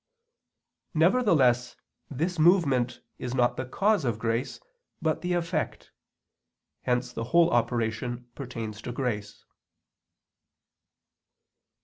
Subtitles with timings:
[0.95, 1.75] Nevertheless
[2.09, 4.59] this movement is not the cause of grace,
[4.99, 5.91] but the effect;
[6.81, 9.45] hence the whole operation pertains to grace.